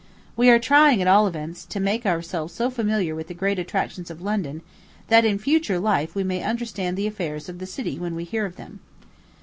We 0.35 0.49
are 0.49 0.57
trying, 0.57 0.99
at 0.99 1.07
all 1.07 1.27
events, 1.27 1.63
to 1.67 1.79
make 1.79 2.07
ourselves 2.07 2.55
so 2.55 2.71
familiar 2.71 3.13
with 3.13 3.27
the 3.27 3.35
great 3.35 3.59
attractions 3.59 4.09
of 4.09 4.19
London, 4.19 4.63
that 5.09 5.25
in 5.25 5.37
future 5.37 5.77
life 5.77 6.15
we 6.15 6.23
may 6.23 6.41
understand 6.41 6.97
the 6.97 7.05
affairs 7.05 7.47
of 7.47 7.59
the 7.59 7.67
city 7.67 7.99
when 7.99 8.15
we 8.15 8.23
hear 8.23 8.47
of 8.47 8.55
them. 8.55 8.79